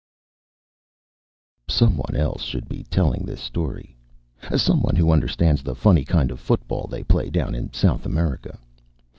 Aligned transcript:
SOMEONE 1.69 2.15
else 2.15 2.41
should 2.41 2.67
be 2.67 2.85
telling 2.85 3.23
this 3.23 3.39
story— 3.39 3.99
some 4.57 4.81
one 4.81 4.95
who 4.95 5.11
understands 5.11 5.61
the 5.61 5.75
funny 5.75 6.03
kind 6.05 6.31
of 6.31 6.39
football 6.39 6.87
they 6.87 7.03
play 7.03 7.29
down 7.29 7.53
in 7.53 7.71
South 7.71 8.07
America. 8.07 8.57